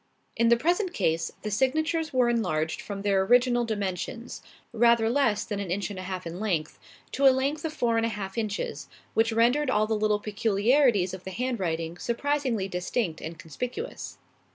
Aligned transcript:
In 0.35 0.49
the 0.49 0.57
present 0.57 0.95
case, 0.95 1.31
the 1.43 1.51
signatures 1.51 2.11
were 2.11 2.27
enlarged 2.27 2.81
from 2.81 3.03
their 3.03 3.21
original 3.21 3.65
dimensions 3.65 4.41
rather 4.73 5.11
less 5.11 5.43
than 5.45 5.59
an 5.59 5.69
inch 5.69 5.91
and 5.91 5.99
a 5.99 6.01
half 6.01 6.25
in 6.25 6.39
length 6.39 6.79
to 7.11 7.27
a 7.27 7.29
length 7.29 7.63
of 7.65 7.71
four 7.71 7.97
and 7.97 8.05
a 8.07 8.09
half 8.09 8.35
inches; 8.35 8.87
which 9.13 9.31
rendered 9.31 9.69
all 9.69 9.85
the 9.85 9.93
little 9.93 10.19
peculiarities 10.19 11.13
of 11.13 11.23
the 11.23 11.29
handwriting 11.29 11.99
surprisingly 11.99 12.67
distinct 12.67 13.21
and 13.21 13.37
conspicuous. 13.37 14.17